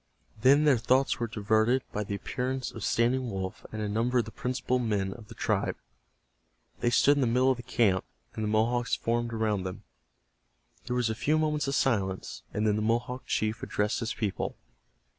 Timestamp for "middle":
7.27-7.51